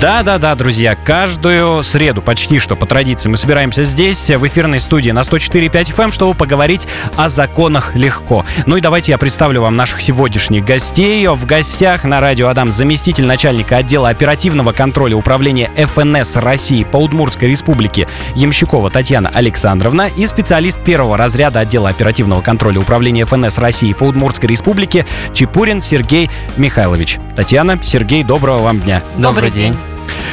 [0.00, 5.22] Да-да-да, друзья, каждую среду почти что по традиции мы собираемся здесь, в эфирной студии на
[5.22, 8.44] 104.5 FM, эм, чтобы поговорить о законах легко.
[8.66, 11.26] Ну и давайте я представлю вам наших сегодняшних гостей.
[11.26, 17.48] В гостях на радио Адам заместитель начальника отдела оперативного контроля управления ФНС России по Удмуртской
[17.48, 24.04] республике Ямщикова Татьяна Александровна и специалист первого разряда отдела оперативного контроля управления ФНС России по
[24.04, 27.18] Удмуртской республике Чепурин Сергей Михайлович.
[27.34, 29.02] Татьяна, Сергей, доброго вам дня.
[29.16, 29.71] Добрый день.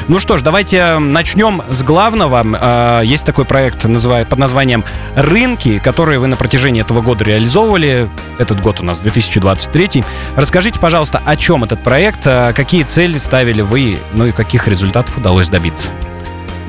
[0.08, 2.44] Ну что ж, давайте начнем с главного.
[2.44, 4.84] А, есть такой проект под названием
[5.16, 8.09] «Рынки», который вы на протяжении этого года реализовывали.
[8.40, 10.04] Этот год у нас 2023.
[10.36, 15.18] Расскажите, пожалуйста, о чем этот проект, а, какие цели ставили вы, ну и каких результатов
[15.18, 15.92] удалось добиться?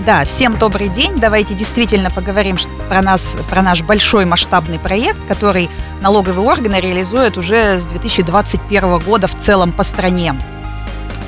[0.04, 1.18] Да, всем добрый день.
[1.18, 2.56] Давайте действительно поговорим
[2.88, 5.68] про нас, про наш большой масштабный проект, который
[6.00, 10.34] налоговые органы реализуют уже с 2021 года в целом по стране.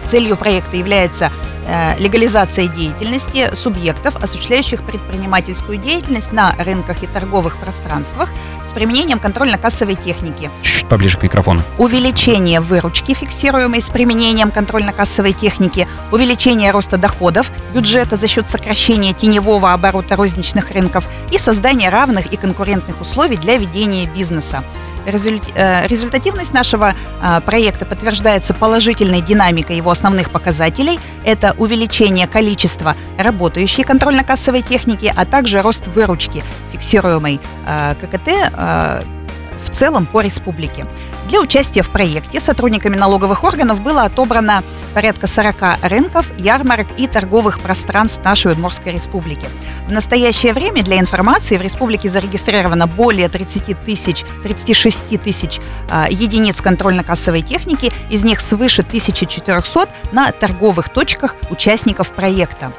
[0.06, 1.30] Целью проекта является
[1.64, 8.30] Э, легализация деятельности субъектов, осуществляющих предпринимательскую деятельность на рынках и торговых пространствах
[8.68, 10.50] с применением контрольно-кассовой техники.
[10.62, 11.62] Чуть поближе к микрофону.
[11.78, 19.72] Увеличение выручки, фиксируемой с применением контрольно-кассовой техники, увеличение роста доходов бюджета за счет сокращения теневого
[19.72, 24.64] оборота розничных рынков и создание равных и конкурентных условий для ведения бизнеса.
[25.04, 30.98] Э, результативность нашего а, проекта подтверждается положительной динамикой его основных показателей.
[31.24, 39.21] Это увеличение количества работающей контрольно-кассовой техники, а также рост выручки, фиксируемой а, ККТ
[39.62, 40.84] в целом по республике.
[41.28, 47.60] Для участия в проекте сотрудниками налоговых органов было отобрано порядка 40 рынков, ярмарок и торговых
[47.60, 49.46] пространств нашей Удмуртской республики.
[49.86, 56.60] В настоящее время для информации в республике зарегистрировано более 30 тысяч, 36 тысяч э, единиц
[56.60, 62.72] контрольно-кассовой техники, из них свыше 1400 на торговых точках участников проекта.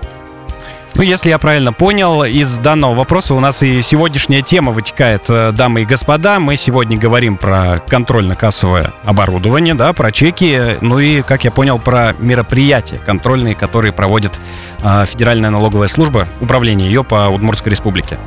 [0.95, 5.51] Ну, если я правильно понял, из данного вопроса у нас и сегодняшняя тема вытекает, э,
[5.51, 6.39] дамы и господа.
[6.39, 12.13] Мы сегодня говорим про контрольно-кассовое оборудование, да, про чеки, ну и, как я понял, про
[12.19, 14.39] мероприятия контрольные, которые проводит
[14.83, 18.19] э, Федеральная налоговая служба, управление ее по Удмуртской республике.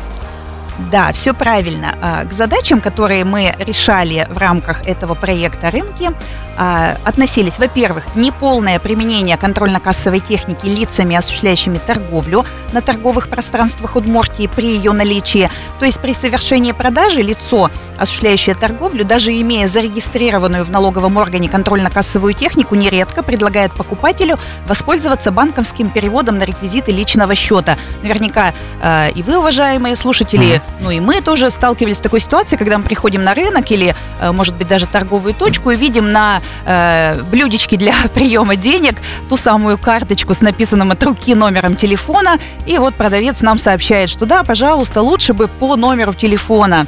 [0.79, 1.97] Да, все правильно.
[2.03, 6.11] А, к задачам, которые мы решали в рамках этого проекта «Рынки»,
[6.59, 14.77] а, относились, во-первых, неполное применение контрольно-кассовой техники лицами, осуществляющими торговлю на торговых пространствах Удмуртии при
[14.77, 15.51] ее наличии.
[15.79, 22.33] То есть при совершении продажи лицо, осуществляющее торговлю, даже имея зарегистрированную в налоговом органе контрольно-кассовую
[22.35, 27.77] технику, нередко предлагает покупателю воспользоваться банковским переводом на реквизиты личного счета.
[28.03, 28.53] Наверняка
[28.83, 32.85] э, и вы, уважаемые слушатели, ну и мы тоже сталкивались с такой ситуацией, когда мы
[32.85, 37.77] приходим на рынок или, э, может быть, даже торговую точку и видим на э, блюдечке
[37.77, 38.97] для приема денег
[39.29, 42.39] ту самую карточку с написанным от руки номером телефона.
[42.67, 46.87] И вот продавец нам сообщает, что да, пожалуйста, лучше бы по номеру телефона.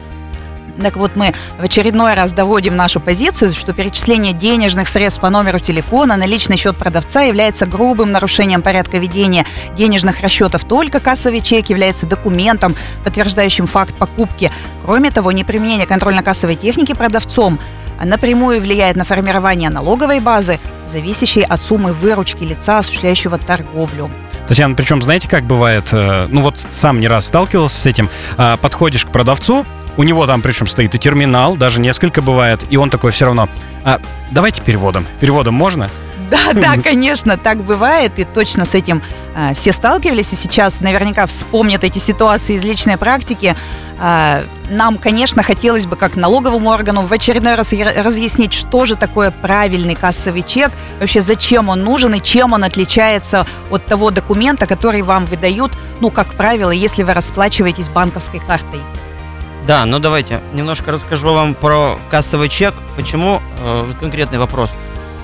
[0.82, 5.58] Так вот, мы в очередной раз доводим нашу позицию, что перечисление денежных средств по номеру
[5.58, 9.44] телефона на личный счет продавца является грубым нарушением порядка ведения
[9.74, 10.64] денежных расчетов.
[10.64, 14.52] Только кассовый чек является документом, подтверждающим факт покупки.
[14.84, 17.58] Кроме того, неприменение контрольно-кассовой техники продавцом
[18.02, 24.08] напрямую влияет на формирование налоговой базы, зависящей от суммы выручки лица, осуществляющего торговлю.
[24.46, 25.90] Татьяна, причем знаете, как бывает?
[25.92, 28.08] Э, ну вот сам не раз сталкивался с этим.
[28.38, 29.66] А, подходишь к продавцу,
[29.98, 33.48] у него там причем стоит и терминал, даже несколько бывает, и он такой все равно,
[33.84, 34.00] а,
[34.30, 35.04] давайте переводом.
[35.20, 35.90] Переводом можно?
[36.30, 39.02] Да, да, конечно, так бывает, и точно с этим
[39.34, 43.56] э, все сталкивались, и сейчас наверняка вспомнят эти ситуации из личной практики.
[43.98, 49.32] Э, нам, конечно, хотелось бы, как налоговому органу, в очередной раз разъяснить, что же такое
[49.32, 50.70] правильный кассовый чек,
[51.00, 56.10] вообще зачем он нужен и чем он отличается от того документа, который вам выдают, ну,
[56.10, 58.80] как правило, если вы расплачиваетесь банковской картой.
[59.68, 62.72] Да, ну давайте немножко расскажу вам про кассовый чек.
[62.96, 64.70] Почему э, конкретный вопрос?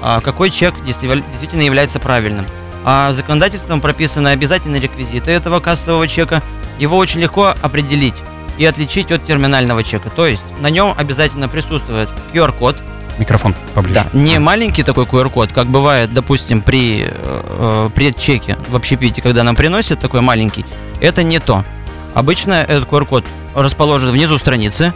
[0.03, 2.45] А какой чек действительно является правильным?
[2.85, 6.43] А законодательством прописаны обязательные реквизиты этого кассового чека.
[6.79, 8.17] Его очень легко определить
[8.59, 10.11] и отличить от терминального чека.
[10.11, 12.77] То есть на нем обязательно присутствует QR-код.
[13.17, 13.95] Микрофон поближе.
[13.95, 19.43] Да, не маленький такой QR-код, как бывает, допустим, при, э, при чеке в общепите, когда
[19.43, 20.67] нам приносят такой маленький.
[21.01, 21.65] Это не то.
[22.13, 23.25] Обычно этот QR-код
[23.55, 24.93] расположен внизу страницы.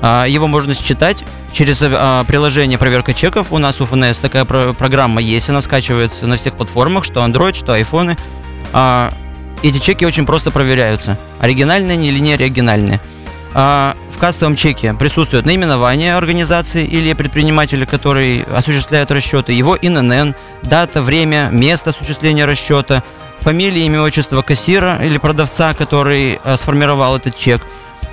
[0.00, 3.48] А, его можно считать через а, приложение проверка чеков.
[3.50, 7.72] У нас у ФНС такая программа есть, она скачивается на всех платформах, что Android, что
[7.72, 8.16] айфоны.
[9.62, 13.00] Эти чеки очень просто проверяются, оригинальные они или не оригинальные.
[13.54, 21.48] в кассовом чеке присутствует наименование организации или предпринимателя, который осуществляет расчеты, его ИНН, дата, время,
[21.50, 23.02] место осуществления расчета,
[23.40, 27.62] фамилия, имя, отчество кассира или продавца, который сформировал этот чек,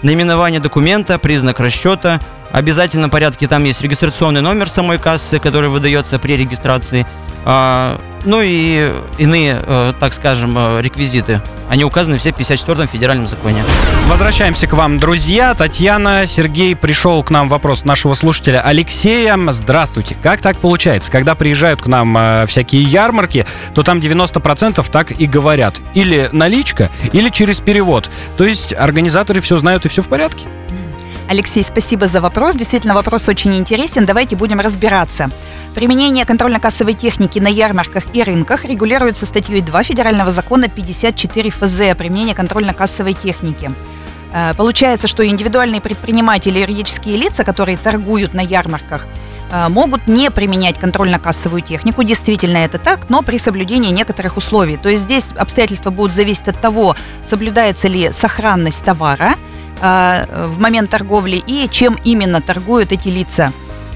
[0.03, 2.19] наименование документа, признак расчета,
[2.51, 7.07] в обязательном порядке там есть регистрационный номер самой кассы, который выдается при регистрации,
[7.45, 11.41] а, ну и иные, э, так скажем, э, реквизиты.
[11.69, 13.63] Они указаны все в 54-м федеральном законе.
[14.07, 15.53] Возвращаемся к вам, друзья.
[15.53, 19.37] Татьяна, Сергей, пришел к нам вопрос нашего слушателя Алексея.
[19.49, 20.15] Здравствуйте.
[20.21, 21.09] Как так получается?
[21.09, 25.81] Когда приезжают к нам э, всякие ярмарки, то там 90% так и говорят.
[25.93, 28.09] Или наличка, или через перевод.
[28.37, 30.47] То есть организаторы все знают и все в порядке?
[31.29, 32.55] Алексей, спасибо за вопрос.
[32.55, 34.05] Действительно, вопрос очень интересен.
[34.05, 35.29] Давайте будем разбираться.
[35.73, 41.95] Применение контрольно-кассовой техники на ярмарках и рынках регулируется статьей 2 Федерального закона 54 ФЗ о
[41.95, 43.71] применении контрольно-кассовой техники.
[44.33, 49.05] Э, получается, что индивидуальные предприниматели и юридические лица, которые торгуют на ярмарках,
[49.49, 52.03] э, могут не применять контрольно-кассовую технику.
[52.03, 54.75] Действительно это так, но при соблюдении некоторых условий.
[54.75, 59.35] То есть здесь обстоятельства будут зависеть от того, соблюдается ли сохранность товара,
[59.83, 63.51] в момент торговли и чем именно торгуют эти лица.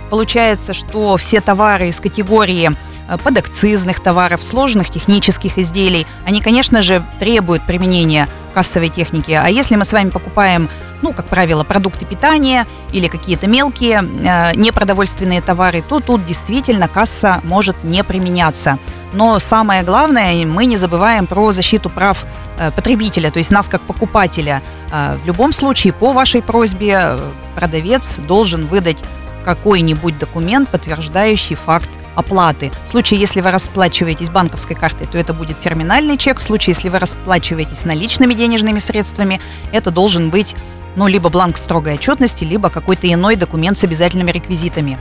[0.09, 7.03] Получается, что все товары из категории э, подакцизных товаров, сложных технических изделий, они, конечно же,
[7.19, 9.31] требуют применения кассовой техники.
[9.31, 10.69] А если мы с вами покупаем,
[11.01, 17.41] ну, как правило, продукты питания или какие-то мелкие э, непродовольственные товары, то тут действительно касса
[17.43, 18.79] может не применяться.
[19.13, 22.25] Но самое главное, мы не забываем про защиту прав
[22.57, 24.61] э, потребителя, то есть нас как покупателя.
[24.91, 27.19] Э, в любом случае, по вашей просьбе, э,
[27.55, 28.97] продавец должен выдать
[29.45, 32.71] какой-нибудь документ, подтверждающий факт оплаты.
[32.85, 36.39] В случае, если вы расплачиваетесь банковской картой, то это будет терминальный чек.
[36.39, 39.39] В случае, если вы расплачиваетесь наличными денежными средствами,
[39.71, 40.55] это должен быть
[40.97, 44.97] ну, либо бланк строгой отчетности, либо какой-то иной документ с обязательными реквизитами.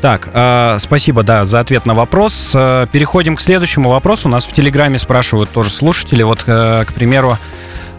[0.00, 2.52] Так, э, спасибо, да, за ответ на вопрос.
[2.54, 4.28] Э, переходим к следующему вопросу.
[4.28, 6.22] У нас в Телеграме спрашивают тоже слушатели.
[6.22, 7.36] Вот, э, к примеру,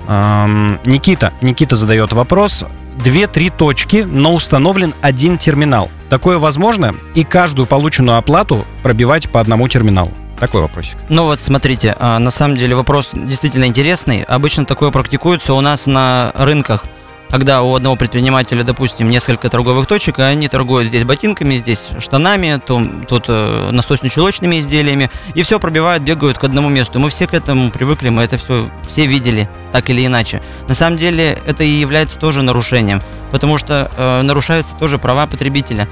[0.07, 1.33] э, Никита.
[1.41, 2.63] Никита задает вопрос.
[3.03, 5.89] Две-три точки, но установлен один терминал.
[6.09, 6.95] Такое возможно?
[7.15, 10.11] И каждую полученную оплату пробивать по одному терминалу.
[10.39, 10.97] Такой вопросик.
[11.09, 14.23] Ну вот, смотрите, а, на самом деле вопрос действительно интересный.
[14.23, 16.85] Обычно такое практикуется у нас на рынках–
[17.29, 22.59] когда у одного предпринимателя, допустим, несколько торговых точек, и они торгуют здесь ботинками, здесь штанами,
[22.65, 26.99] то, тут э, насосно-чулочными изделиями, и все пробивают, бегают к одному месту.
[26.99, 30.41] Мы все к этому привыкли, мы это все все видели, так или иначе.
[30.67, 35.87] На самом деле это и является тоже нарушением, потому что э, нарушаются тоже права потребителя.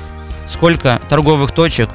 [0.47, 1.89] Сколько торговых точек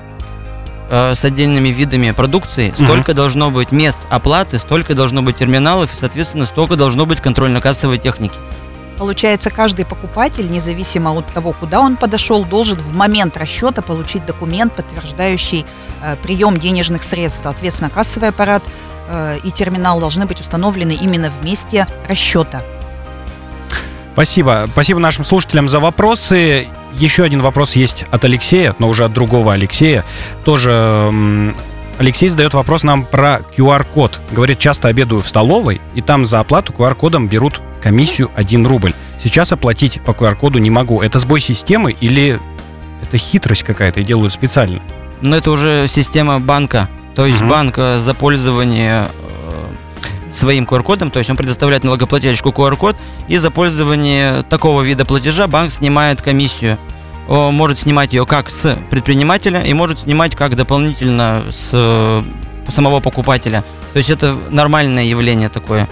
[0.89, 3.17] э, с отдельными видами продукции, столько угу.
[3.17, 8.39] должно быть мест оплаты, столько должно быть терминалов и, соответственно, столько должно быть контрольно-кассовой техники.
[9.03, 14.75] Получается, каждый покупатель, независимо от того, куда он подошел, должен в момент расчета получить документ,
[14.75, 15.67] подтверждающий
[16.03, 17.41] э, прием денежных средств.
[17.43, 18.63] Соответственно, кассовый аппарат
[19.09, 22.63] э, и терминал должны быть установлены именно в месте расчета.
[24.13, 24.69] Спасибо.
[24.71, 26.69] Спасибо нашим слушателям за вопросы.
[26.95, 30.05] Еще один вопрос есть от Алексея, но уже от другого Алексея.
[30.45, 31.53] Тоже
[31.99, 34.21] Алексей задает вопрос нам про QR-код.
[34.33, 38.95] Говорит, часто обедаю в столовой, и там за оплату QR-кодом берут комиссию 1 рубль.
[39.23, 41.03] Сейчас оплатить по QR-коду не могу.
[41.03, 42.41] Это сбой системы или
[43.03, 44.81] это хитрость какая-то и делают специально?
[45.21, 46.89] Ну, это уже система банка.
[47.15, 47.51] То есть угу.
[47.51, 52.97] банк э, за пользование э, своим QR-кодом, то есть он предоставляет налогоплательщику QR-код,
[53.29, 56.79] и за пользование такого вида платежа банк снимает комиссию.
[57.29, 62.23] Может снимать ее как с предпринимателя и может снимать как дополнительно с э,
[62.69, 63.65] самого покупателя.
[63.93, 65.89] То есть это нормальное явление такое.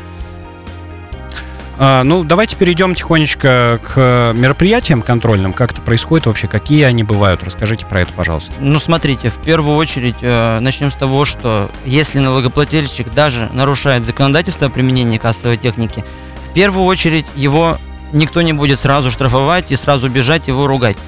[1.83, 5.55] А, ну, давайте перейдем тихонечко к мероприятиям контрольным.
[5.55, 6.47] Как это происходит вообще?
[6.47, 7.43] Какие они бывают?
[7.43, 8.53] Расскажите про это, пожалуйста.
[8.61, 14.67] Ну, смотрите, в первую очередь э, начнем с того, что если налогоплательщик даже нарушает законодательство
[14.67, 16.05] о применении кассовой техники,
[16.51, 17.79] в первую очередь его
[18.13, 20.99] никто не будет сразу штрафовать и сразу бежать его ругать.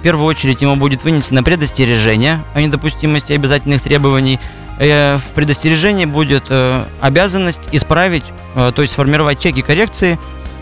[0.00, 4.40] В первую очередь ему будет вынесено предостережение о недопустимости обязательных требований.
[4.78, 10.18] Э, в предостережении будет э, обязанность исправить Э, то есть сформировать чеки коррекции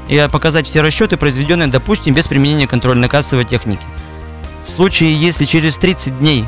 [0.08, 3.82] и показать все расчеты, произведенные, допустим, без применения контрольно-кассовой техники.
[4.66, 6.44] В случае, если через 30 дней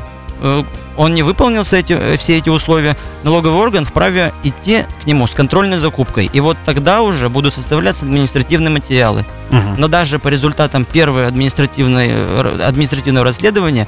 [0.97, 5.31] он не выполнил эти, э, все эти условия, налоговый орган вправе идти к нему с
[5.31, 6.29] контрольной закупкой.
[6.31, 9.25] И вот тогда уже будут составляться административные материалы.
[9.49, 9.75] Угу.
[9.77, 13.87] Но даже по результатам первого административного, административного расследования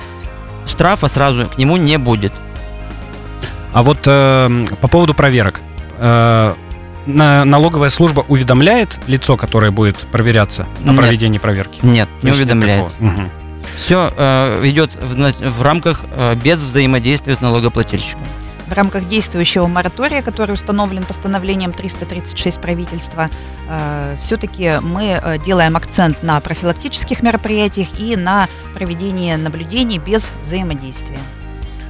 [0.65, 2.33] штрафа сразу к нему не будет.
[3.73, 5.61] А вот э, по поводу проверок.
[5.97, 6.53] Э,
[7.05, 11.01] на- налоговая служба уведомляет лицо, которое будет проверяться на Нет.
[11.01, 11.79] проведение проверки?
[11.81, 12.91] Нет, не нет уведомляет.
[12.93, 13.11] такого.
[13.11, 13.31] Мгм.
[13.75, 14.09] Все
[14.63, 18.23] идет в, в рамках э, без взаимодействия с налогоплательщиком.
[18.67, 23.29] В рамках действующего моратория, который установлен постановлением 336 правительства,
[24.19, 31.19] все-таки мы э, делаем акцент на профилактических мероприятиях и на проведении наблюдений без взаимодействия.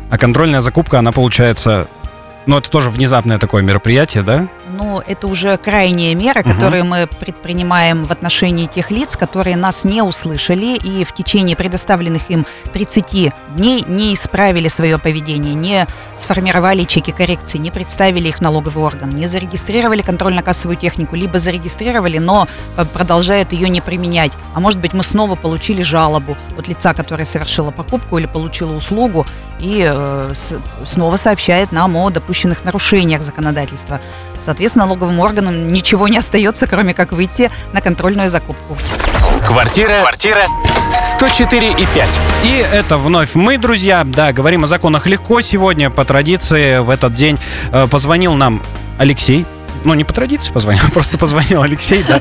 [0.09, 1.87] А контрольная закупка, она получается...
[2.45, 4.47] Ну, это тоже внезапное такое мероприятие, да?
[4.75, 6.53] Но это уже крайняя мера, Мгм.
[6.55, 12.29] которую мы предпринимаем в отношении тех лиц, которые нас не услышали и в течение предоставленных
[12.29, 18.41] им 30 дней не исправили свое поведение, не сформировали чеки коррекции, не представили их в
[18.41, 24.33] налоговый орган, не зарегистрировали контрольно-кассовую технику, либо зарегистрировали, но э, продолжают ее не применять.
[24.55, 29.25] А может быть, мы снова получили жалобу от лица, которое совершило покупку или получило услугу,
[29.59, 30.53] и э, с-
[30.85, 33.99] снова сообщает нам о допущенных нарушениях законодательства.
[34.41, 38.77] Соответственно, налоговым органам ничего не остается, кроме как выйти на контрольную закупку.
[39.45, 40.43] Квартира, квартира
[40.99, 42.19] 104 и 5.
[42.43, 44.03] И это вновь мы, друзья.
[44.03, 45.41] Да, говорим о законах легко.
[45.41, 47.37] Сегодня по традиции в этот день
[47.71, 48.61] э, позвонил нам
[48.97, 49.45] Алексей.
[49.85, 52.19] Ну, не по традиции позвонил, просто позвонил Алексей, да.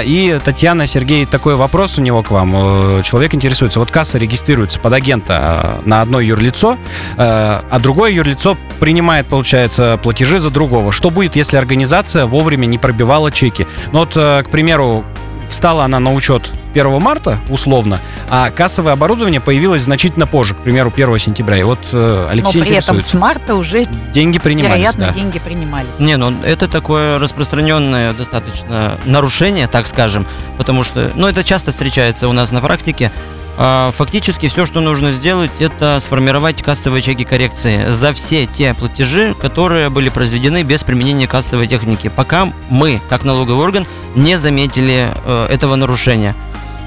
[0.00, 2.54] Э, И Татьяна, Сергей, такой вопрос у него к вам.
[2.98, 6.78] Э, Человек интересуется, вот касса регистрируется под агента э, на одно юрлицо,
[7.16, 10.92] а другое юрлицо принимает, получается, платежи за другого.
[10.92, 13.66] Что будет, если организация вовремя не пробивала чеки?
[13.92, 15.04] Ну вот, к примеру,
[15.48, 20.92] встала она на учет 1 марта, условно, а кассовое оборудование появилось значительно позже, к примеру,
[20.94, 21.58] 1 сентября.
[21.58, 25.12] И вот э, Но Алексей при этом с марта уже, Деньги принимались, вероятно, да.
[25.12, 25.98] деньги принимались.
[25.98, 30.26] Не, ну это такое распространенное достаточно нарушение, так скажем,
[30.56, 33.10] потому что, ну это часто встречается у нас на практике.
[33.58, 39.34] А, Фактически все, что нужно сделать, это сформировать кассовые чеки коррекции за все те платежи,
[39.40, 45.46] которые были произведены без применения кассовой техники, пока мы, как налоговый орган, не заметили э,
[45.50, 46.34] этого нарушения.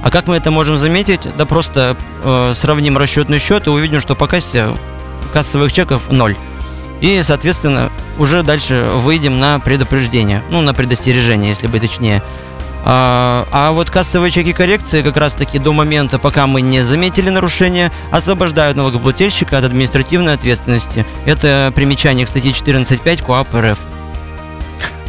[0.03, 1.21] А как мы это можем заметить?
[1.37, 4.67] Да просто э, сравним расчетный счет и увидим, что по кассе
[5.33, 6.35] кассовых чеков ноль.
[7.01, 12.21] И, соответственно, уже дальше выйдем на предупреждение, ну, на предостережение, если быть точнее.
[12.85, 17.91] А, а вот кассовые чеки коррекции как раз-таки до момента, пока мы не заметили нарушения,
[18.11, 21.05] освобождают налогоплательщика от административной ответственности.
[21.25, 23.77] Это примечание к статье 14.5 КоАП РФ.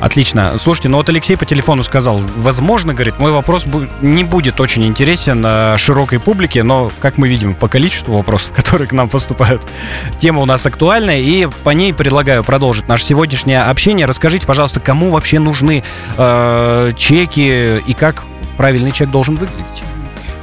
[0.00, 0.57] Отлично.
[0.59, 3.66] Слушайте, ну вот Алексей по телефону сказал, возможно, говорит, мой вопрос
[4.00, 8.88] не будет очень интересен э, широкой публике, но, как мы видим, по количеству вопросов, которые
[8.88, 9.66] к нам поступают,
[10.19, 14.07] тема у нас актуальная, и по ней предлагаю продолжить наше сегодняшнее общение.
[14.07, 15.85] Расскажите, пожалуйста, кому вообще нужны
[16.16, 18.25] э, чеки и как
[18.57, 19.83] правильный чек должен выглядеть?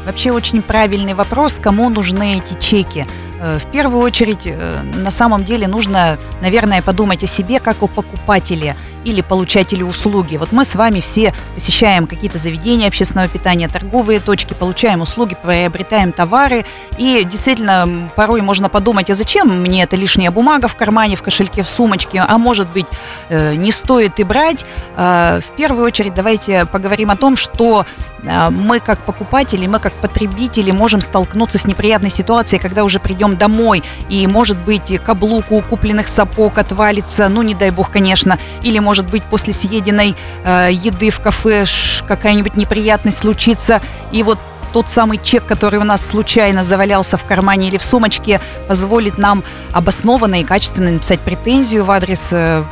[0.05, 3.05] Вообще очень правильный вопрос, кому нужны эти чеки.
[3.41, 7.87] Э, В первую очередь, э, на самом деле нужно, наверное, подумать о себе как о
[7.87, 8.75] покупателе
[9.07, 10.35] или получателе услуги.
[10.35, 16.11] Вот мы с вами все посещаем какие-то заведения общественного питания, торговые точки, получаем услуги, приобретаем
[16.11, 16.65] товары.
[16.97, 21.63] И действительно, порой можно подумать, а зачем мне эта лишняя бумага в кармане, в кошельке,
[21.63, 22.19] в сумочке?
[22.27, 22.87] А может быть,
[23.29, 24.65] э, не стоит и брать.
[24.97, 27.85] Э, В первую очередь давайте поговорим о том, что
[28.23, 33.37] э, мы как покупатели, мы как потребители можем столкнуться с неприятной ситуацией, когда уже придем
[33.37, 38.79] домой, и может быть каблук у купленных сапог отвалится, ну не дай бог, конечно, или
[38.79, 41.65] может быть после съеденной э, еды в кафе
[42.07, 44.39] какая-нибудь неприятность случится, и вот
[44.73, 49.43] тот самый чек, который у нас случайно завалялся в кармане или в сумочке, позволит нам
[49.71, 52.63] обоснованно и качественно написать претензию в адрес э,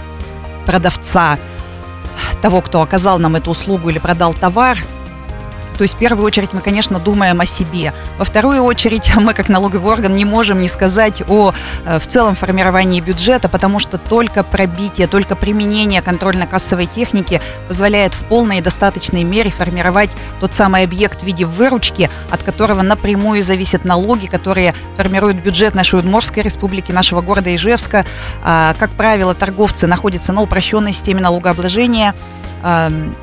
[0.66, 1.38] продавца,
[2.42, 4.78] того, кто оказал нам эту услугу или продал товар.
[5.78, 7.94] То есть в первую очередь мы, конечно, думаем о себе.
[8.18, 11.54] Во вторую очередь мы, как налоговый орган, не можем не сказать о
[11.86, 18.24] э, в целом формировании бюджета, потому что только пробитие, только применение контрольно-кассовой техники позволяет в
[18.26, 23.86] полной и достаточной мере формировать тот самый объект в виде выручки, от которого напрямую зависят
[23.86, 28.06] налоги, которые формируют бюджет нашей Удмуртской республики, нашего города Ижевска.
[28.44, 32.14] А, Как правило, торговцы находятся на упрощенной системе налогообложения,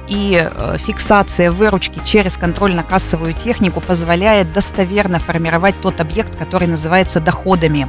[0.09, 7.89] и э, фиксация выручки через контрольно-кассовую технику позволяет достоверно формировать тот объект, который называется доходами.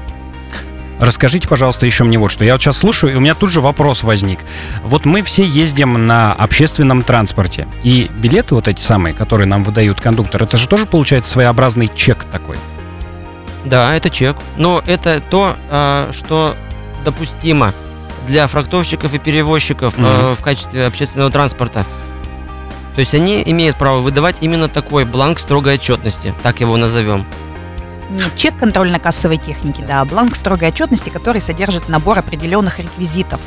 [0.99, 2.43] Расскажите, пожалуйста, еще мне вот что.
[2.43, 4.39] Я вот сейчас слушаю, и у меня тут же вопрос возник.
[4.83, 9.99] Вот мы все ездим на общественном транспорте, и билеты вот эти самые, которые нам выдают
[9.99, 12.57] кондуктор, это же тоже получается своеобразный чек такой.
[13.65, 14.37] Да, это чек.
[14.57, 16.55] Но это то, а, что
[17.03, 17.73] допустимо
[18.27, 20.07] для фрактовщиков и перевозчиков Мгм.
[20.07, 21.85] э, в качестве общественного транспорта.
[22.95, 27.25] То есть они имеют право выдавать именно такой бланк строгой отчетности, так его назовем.
[28.11, 33.41] Не чек контрольно-кассовой техники, да, а бланк строгой отчетности, который содержит набор определенных реквизитов.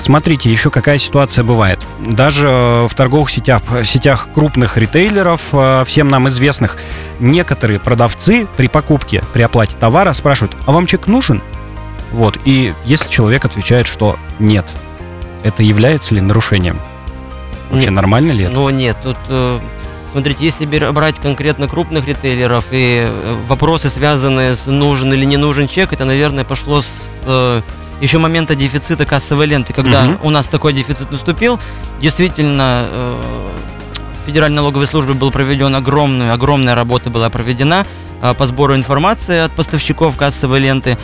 [0.00, 1.78] Смотрите, еще какая ситуация бывает.
[2.00, 6.76] Даже э, в торговых сетях, сетях крупных ритейлеров, э, всем нам известных,
[7.20, 11.40] некоторые продавцы при покупке, при оплате товара спрашивают, а вам чек нужен?
[12.12, 14.66] Вот, и если человек отвечает, что нет,
[15.42, 16.78] это является ли нарушением?
[17.70, 17.94] Вообще Нет.
[17.96, 18.52] нормально ли это?
[18.52, 19.58] Ну нет, тут э,
[20.12, 25.68] смотрите, если брать конкретно крупных ритейлеров и э, вопросы, связанные с нужен или не нужен
[25.68, 27.62] чек, это, наверное, пошло с э,
[28.02, 30.18] еще момента дефицита кассовой ленты, когда Мгм.
[30.22, 31.58] у нас такой дефицит наступил.
[31.98, 33.20] Действительно, э,
[34.22, 37.86] в Федеральной налоговой службе был проведен огромная, огромная работа была проведена
[38.20, 40.98] э, по сбору информации от поставщиков кассовой ленты.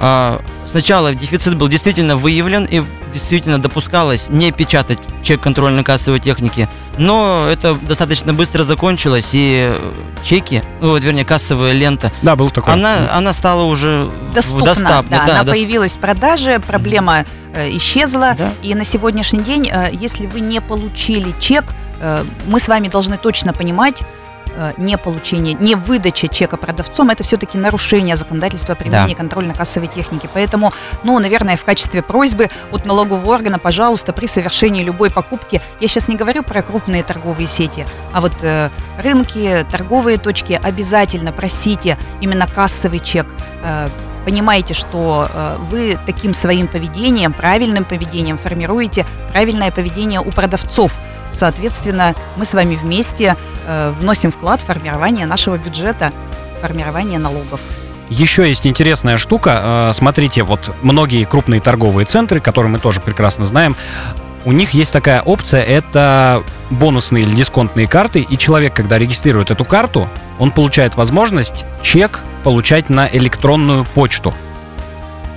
[0.00, 0.40] А,
[0.70, 2.80] Сначала дефицит был действительно выявлен и
[3.12, 9.92] действительно допускалось не печатать чек контрольно-кассовой техники, но это достаточно быстро закончилось, и э,
[10.22, 12.72] чеки, ну, вот, вернее, кассовая лента, Да, был такой.
[12.74, 17.68] она, она стала уже в Доступна, доступной, да, она дос- появилась в продаже, проблема э,
[17.76, 18.52] исчезла, Да.
[18.62, 21.64] и на сегодняшний день, э, если вы не получили чек,
[22.00, 24.02] э, мы с вами должны точно понимать,
[24.76, 30.28] не получение, не выдача чека продавцом, это все-таки нарушение законодательства о применении контрольно-кассовой техники.
[30.32, 35.88] Поэтому, ну, наверное, в качестве просьбы от налогового органа, пожалуйста, при совершении любой покупки, я
[35.88, 41.98] сейчас не говорю про крупные торговые сети, а вот э, рынки, торговые точки, обязательно просите
[42.20, 43.26] именно кассовый чек.
[43.62, 43.88] Э,
[44.30, 50.96] Понимаете, что э, вы таким своим поведением, правильным поведением формируете правильное поведение у продавцов.
[51.32, 53.34] Соответственно, мы с вами вместе
[53.66, 56.12] э, вносим вклад в формирование нашего бюджета,
[56.60, 57.60] формирование налогов.
[58.08, 59.88] Еще есть интересная штука.
[59.90, 63.74] Э, Смотрите, вот многие крупные торговые центры, которые мы тоже прекрасно знаем,
[64.44, 69.64] у них есть такая опция, это бонусные или дисконтные карты, и человек, когда регистрирует эту
[69.64, 70.08] карту,
[70.40, 74.34] он получает возможность чек получать на электронную почту.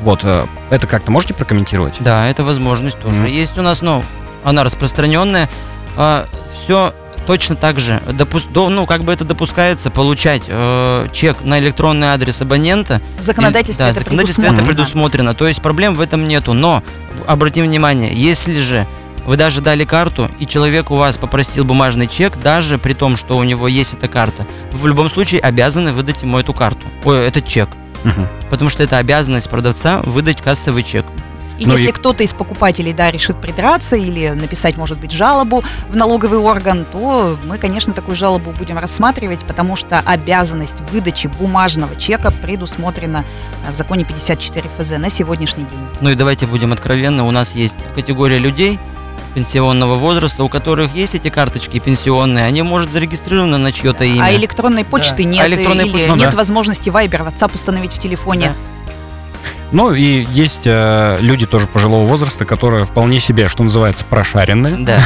[0.01, 1.98] Вот, э, это как-то можете прокомментировать?
[2.00, 3.25] Да, эта возможность тоже Мгм.
[3.27, 4.03] есть у нас, но
[4.43, 5.48] она распространенная.
[6.63, 6.91] все
[7.27, 12.07] точно так же, допус- до- ну, как бы это допускается, получать э, чек на электронный
[12.07, 13.00] адрес абонента.
[13.19, 14.65] В законодательстве да, это в законодательстве предусмотрено.
[14.65, 15.34] это предусмотрено.
[15.36, 16.54] То есть проблем в этом нету.
[16.54, 16.82] Но
[17.28, 18.88] обратим внимание, если же
[19.25, 23.38] вы даже дали карту, и человек у вас попросил бумажный чек, даже при том, что
[23.38, 27.25] у него есть эта карта, вы в любом случае обязаны выдать ему эту карту, ой,
[27.25, 27.69] этот чек.
[28.03, 28.27] Мгм.
[28.49, 31.05] Потому что это обязанность продавца выдать кассовый чек.
[31.59, 35.63] И Ну если и- кто-то из покупателей, да, решит придраться или написать, может быть, жалобу
[35.88, 41.95] в налоговый орган, то мы, конечно, такую жалобу будем рассматривать, потому что обязанность выдачи бумажного
[41.95, 43.23] чека предусмотрена
[43.67, 45.79] э, в законе 54 ФЗ на сегодняшний день.
[46.01, 48.79] Ну и давайте будем откровенны, у нас есть категория людей
[49.34, 54.24] пенсионного возраста, у которых есть эти карточки пенсионные, они, может, зарегистрированы на чье-то имя.
[54.26, 55.30] А электронной почты Да.
[55.30, 56.38] нет, А электронной или почты- ну нет да.
[56.38, 58.54] возможности Viber, WhatsApp установить в телефоне.
[59.72, 64.78] Ну и есть э, люди тоже пожилого возраста, которые вполне себе, что называется, прошаренные.
[64.78, 65.00] Да,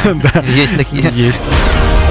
[0.56, 1.10] есть такие.
[1.14, 1.42] Есть.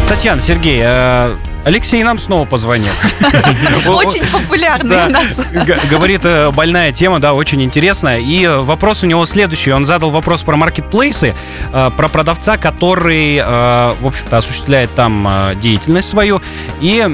[0.10, 1.36] Татьяна, Сергей, э,
[1.68, 2.94] Алексей нам снова позвонил.
[3.88, 5.42] Очень популярный у нас.
[5.90, 8.20] Говорит, э, больная тема, да, очень интересная.
[8.20, 9.74] И э, вопрос у него следующий.
[9.74, 11.36] Он задал вопрос про маркетплейсы,
[11.74, 15.28] э, про продавца, который, в общем-то, осуществляет там
[15.60, 16.42] деятельность свою.
[16.80, 17.06] И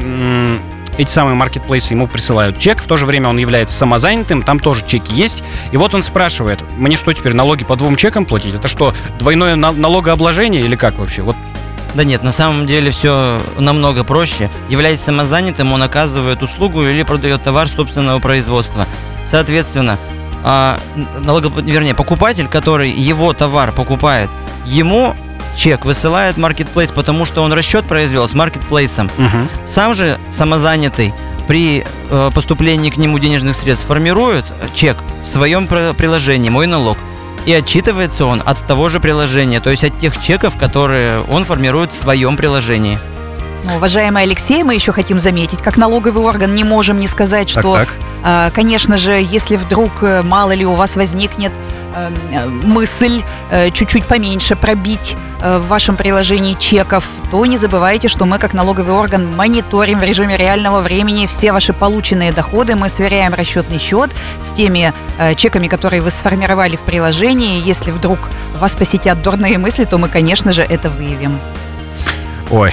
[1.00, 4.86] эти самые маркетплейсы ему присылают чек, в то же время он является самозанятым, там тоже
[4.86, 5.44] чеки есть.
[5.72, 8.54] И вот он спрашивает, мне что теперь, налоги по двум чекам платить?
[8.54, 11.24] Это что, двойное на- налогообложение или как вообще?
[11.24, 11.36] Вот
[11.94, 14.50] Да нет, на самом деле все намного проще.
[14.70, 18.88] Являясь самозанятым, он оказывает услугу или продает товар собственного производства.
[19.26, 19.98] Соответственно,
[20.44, 24.30] а, налогоп- вернее, покупатель, который его товар покупает,
[24.66, 25.16] ему
[25.56, 29.10] чек высылает маркетплейс, потому что он расчет произвел с маркетплейсом.
[29.18, 29.48] мгм.
[29.68, 31.14] Сам же самозанятый
[31.48, 36.98] при э, поступлении к нему денежных средств формирует чек в своем приложении «Мой налог».
[37.46, 41.92] И отчитывается он от того же приложения, то есть от тех чеков, которые он формирует
[41.92, 42.98] в своем приложении.
[43.66, 47.64] Ну, уважаемый Алексей, мы еще хотим заметить, как налоговый орган не можем не сказать, Так,
[47.64, 47.96] что так.
[48.22, 51.54] А, Конечно же, если вдруг, э, мало ли, у вас возникнет
[51.96, 53.22] э, э, мысль
[53.52, 58.94] э, чуть-чуть поменьше пробить в вашем приложении чеков, то не забывайте, что мы, как налоговый
[58.94, 62.78] орган, мониторим в режиме реального времени все ваши полученные доходы.
[62.78, 64.10] Мы сверяем расчетный счет
[64.42, 64.94] с теми
[65.36, 67.62] чеками, которые вы сформировали в приложении.
[67.62, 71.38] Если вдруг вас посетят дурные мысли, то мы, конечно же, это выявим.
[72.54, 72.72] Ой,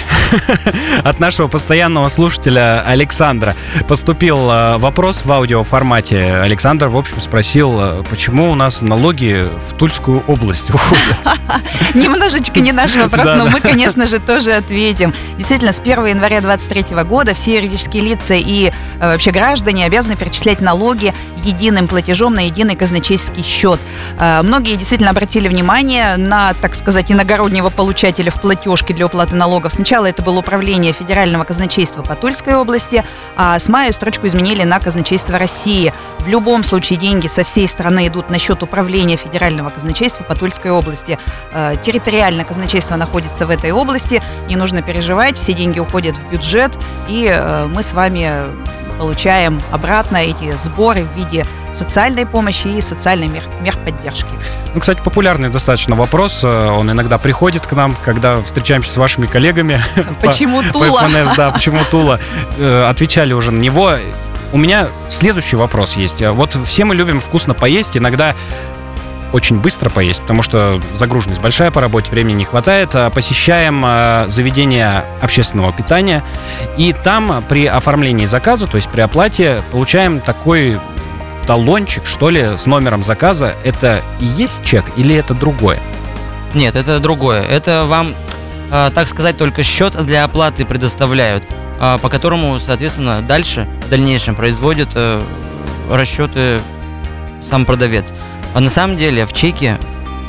[1.05, 3.57] от нашего постоянного слушателя Александра
[3.89, 6.35] поступил э, вопрос в аудиоформате.
[6.35, 11.17] Александр, в общем, спросил, э, почему у нас налоги в Тульскую область уходят.
[11.95, 15.15] Немножечко не наш вопрос, но мы, конечно же, тоже ответим.
[15.39, 20.61] Действительно, с 1 января 2023 года все юридические лица и э, вообще граждане обязаны перечислять
[20.61, 23.81] налоги единым платежом на единый казначейский счет.
[24.19, 29.70] Многие действительно обратили внимание на, так сказать, иногороднего получателя в платежке для уплаты налогов.
[29.71, 33.05] Сначала это было управление федерального казначейства по Тульской области,
[33.37, 35.93] а с мая строчку изменили на казначейство России.
[36.19, 40.71] В любом случае деньги со всей страны идут на счет управления федерального казначейства по Тульской
[40.71, 41.19] области.
[41.53, 46.79] Э, Территориально казначейство находится в этой области, не нужно переживать, все деньги уходят в бюджет,
[47.09, 48.31] и э, мы с вами
[49.01, 54.29] получаем обратно эти сборы в виде социальной помощи и социальной мер, мер поддержки.
[54.75, 56.41] Ну, кстати, популярный достаточно вопрос.
[56.45, 59.81] Э, Он иногда приходит к нам, когда встречаемся с вашими коллегами.
[60.21, 61.09] по- Почему по Тула?
[61.09, 62.21] ФНС, да, почему Тула.
[62.59, 63.95] Э, Отвечали уже на него.
[64.53, 66.21] У меня следующий вопрос есть.
[66.21, 68.35] Э, Вот все мы любим вкусно поесть, иногда
[69.33, 72.91] очень быстро поесть, потому что загруженность большая по работе, времени не хватает.
[72.95, 76.23] А Посещаем э, заведение общественного питания,
[76.77, 80.79] и там при оформлении заказа, то есть при оплате, получаем такой
[81.47, 83.55] талончик, что ли, с номером заказа.
[83.65, 85.81] Это и есть чек или это другое?
[86.55, 87.43] Нет, это другое.
[87.43, 88.15] Это вам,
[88.71, 91.45] а, так сказать, только счет для оплаты предоставляют,
[91.79, 95.23] а, по которому, соответственно, дальше, в дальнейшем производит э,
[95.91, 96.61] расчеты
[97.43, 98.13] сам продавец.
[98.55, 99.79] А на самом деле в чеке,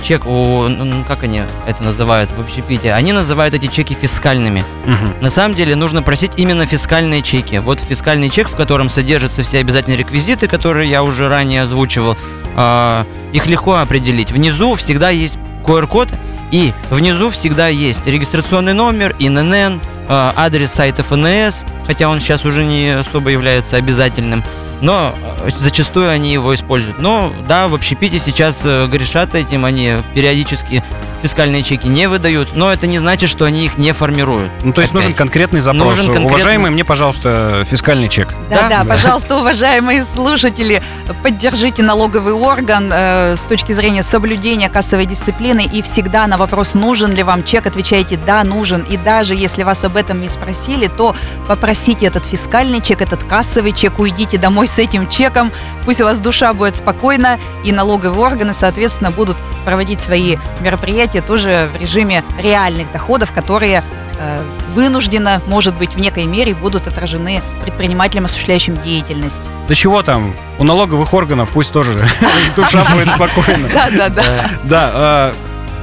[0.04, 4.64] чек, у, ну, как они это называют в общепите, они называют эти чеки фискальными.
[4.86, 5.14] Мгм.
[5.22, 7.60] На самом деле нужно просить именно фискальные чеки.
[7.60, 12.18] Вот фискальный чек, в котором содержатся все обязательные реквизиты, которые я уже ранее озвучивал,
[12.56, 14.32] а, их легко определить.
[14.32, 16.10] Внизу всегда есть QR-код,
[16.52, 19.80] и внизу всегда есть регистрационный номер, ИНН,
[20.12, 24.44] адрес сайта ФНС, хотя он сейчас уже не особо является обязательным.
[24.82, 27.00] Но э, зачастую они его используют.
[27.00, 30.84] Но да, в общепите сейчас э, грешат этим, они периодически
[31.22, 34.52] фискальные чеки не выдают, но это не значит, что они их не формируют.
[34.64, 35.18] Ну, то есть нужен Опять.
[35.18, 35.84] конкретный запрос.
[35.86, 38.30] Нужен конкретный- Уважаемый, мне, пожалуйста, фискальный чек.
[38.50, 38.90] Да, да, Да.
[38.90, 40.82] пожалуйста, уважаемые слушатели,
[41.24, 47.14] поддержите налоговый орган э, с точки зрения соблюдения кассовой дисциплины и всегда на вопрос, нужен
[47.14, 48.82] ли вам чек, отвечайте «да, нужен».
[48.82, 51.16] И даже если вас об этом не спросили, то
[51.48, 55.52] попросите этот фискальный чек, этот кассовый чек, уйдите домой с этим чеком,
[55.86, 61.70] пусть у вас душа будет спокойна, и налоговые органы, соответственно, будут проводить свои мероприятия тоже
[61.74, 63.84] в режиме реальных доходов, которые
[64.20, 64.44] э,
[64.74, 69.42] вынужденно, может быть, в некой мере будут отражены предпринимателем, осуществляющим деятельность.
[69.68, 70.34] Да чего там?
[70.60, 71.94] У налоговых органов пусть тоже
[72.56, 73.68] душа будет спокойна.
[73.74, 74.50] Да, да, да.
[74.64, 75.34] Да,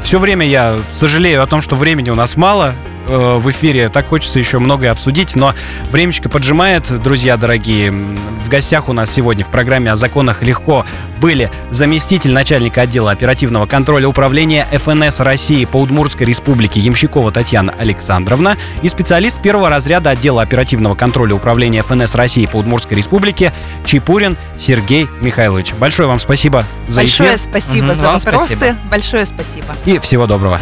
[0.03, 2.75] все время я сожалею о том, что времени у нас мало
[3.09, 3.89] э, в эфире.
[3.89, 5.55] Так хочется еще многое обсудить, но
[5.91, 7.91] времечко поджимает, друзья дорогие.
[7.91, 10.87] В гостях у нас сегодня в программе о законах легко
[11.21, 18.57] были заместитель начальника отдела оперативного контроля управления ФНС России по Удмуртской республике Ямщикова Татьяна Александровна
[18.83, 23.53] и специалист первого разряда отдела оперативного контроля управления ФНС России по Удмуртской республике
[23.85, 25.75] Чепурин Сергей Михайлович.
[25.75, 28.57] Большое вам спасибо за Большое эфир спасибо Мгм, за вам вопросы.
[28.57, 28.79] спасибо.
[28.91, 29.67] Большое спасибо.
[29.85, 30.61] и всего доброго.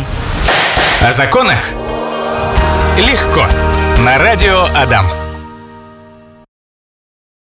[1.00, 1.58] О законах
[2.98, 3.46] легко.
[4.04, 5.25] На радио Адам.